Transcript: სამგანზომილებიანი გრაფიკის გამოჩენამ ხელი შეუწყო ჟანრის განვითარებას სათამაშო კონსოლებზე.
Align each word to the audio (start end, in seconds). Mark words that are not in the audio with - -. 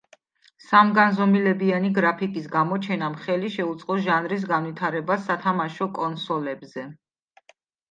სამგანზომილებიანი 0.67 1.91
გრაფიკის 1.97 2.47
გამოჩენამ 2.55 3.19
ხელი 3.27 3.53
შეუწყო 3.57 3.99
ჟანრის 4.09 4.49
განვითარებას 4.55 5.25
სათამაშო 5.31 5.91
კონსოლებზე. 6.01 6.91